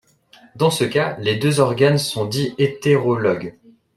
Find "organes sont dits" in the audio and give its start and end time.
1.59-2.55